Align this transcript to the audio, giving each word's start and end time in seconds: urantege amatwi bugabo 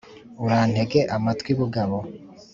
urantege 0.43 0.99
amatwi 1.15 1.51
bugabo 1.59 1.97